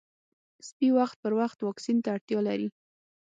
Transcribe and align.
سپي 0.67 0.87
وخت 0.97 1.17
پر 1.23 1.33
وخت 1.39 1.57
واکسین 1.61 1.97
ته 2.03 2.09
اړتیا 2.15 2.39
لري. 2.47 2.67